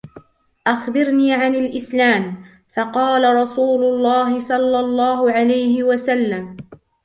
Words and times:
أَخْبِرْنِي 0.67 1.33
عَنِ 1.33 1.55
الإسْلامِ. 1.55 2.43
فَقالَ 2.75 3.35
رسولُ 3.35 3.83
اللهِ 3.83 4.39
صَلَّى 4.39 4.79
اللهُ 4.79 5.31
عَلَيْهِ 5.31 5.83
وَسَلَّمَ 5.83 6.57